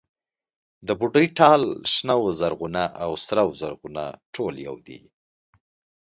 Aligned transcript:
د 0.87 0.89
بوډۍ 0.99 1.27
ټال، 1.37 1.63
شنه 1.93 2.15
و 2.19 2.25
زرغونه 2.39 2.83
او 3.03 3.11
سره 3.25 3.41
و 3.49 3.51
زرغونه 3.61 4.03
ټول 4.35 4.53
يو 4.67 4.75
دي. 4.87 4.99